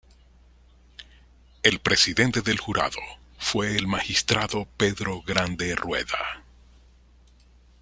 El 1.61 1.77
presidente 1.79 2.41
del 2.41 2.57
jurado 2.57 2.97
fue 3.37 3.75
el 3.77 3.85
magistrado 3.85 4.65
Pedro 4.75 5.21
Grande 5.21 5.75
Rueda. 5.75 6.41